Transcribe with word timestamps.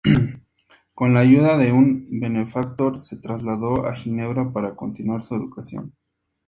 Con 0.95 1.13
la 1.13 1.19
ayuda 1.19 1.57
de 1.59 1.71
un 1.73 2.07
benefactor, 2.19 2.99
se 2.99 3.17
trasladó 3.17 3.85
a 3.85 3.93
Ginebra, 3.93 4.51
para 4.51 4.75
continuar 4.75 5.21
su 5.21 5.35
educación. 5.35 5.93